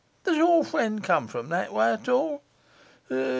[0.23, 2.41] Does your friend come from that way at all?